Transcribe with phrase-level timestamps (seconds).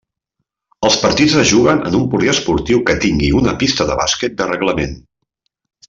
[0.87, 4.99] Els partits es juguen en un poliesportiu que tingui una pista de bàsquet de reglament.